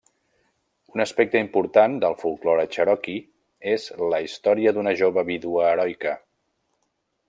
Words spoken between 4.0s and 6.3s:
la història d'una jove vídua heroica.